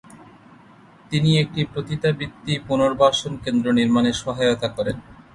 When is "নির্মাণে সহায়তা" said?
3.79-4.67